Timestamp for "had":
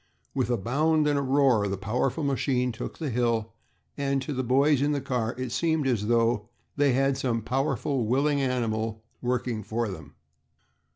6.93-7.19